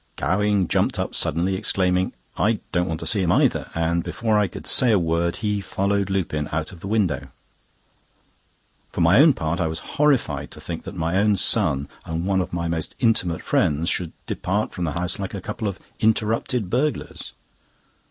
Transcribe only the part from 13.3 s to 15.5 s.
friends should depart from the house like a